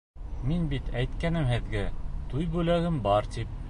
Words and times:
Мин 0.51 0.63
бит 0.71 0.89
әйткәйнем 1.03 1.47
һеҙгә, 1.53 1.87
туй 2.33 2.53
бүләгем 2.57 3.03
бар 3.11 3.35
тип. 3.37 3.59